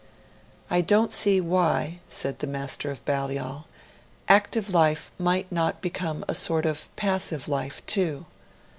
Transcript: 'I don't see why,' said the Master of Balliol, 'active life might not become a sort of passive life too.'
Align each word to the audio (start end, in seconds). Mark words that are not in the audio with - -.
'I 0.71 0.81
don't 0.81 1.11
see 1.11 1.39
why,' 1.39 1.99
said 2.07 2.39
the 2.39 2.47
Master 2.47 2.89
of 2.89 3.05
Balliol, 3.05 3.67
'active 4.27 4.73
life 4.73 5.11
might 5.19 5.51
not 5.51 5.79
become 5.79 6.25
a 6.27 6.33
sort 6.33 6.65
of 6.65 6.89
passive 6.95 7.47
life 7.47 7.85
too.' 7.85 8.25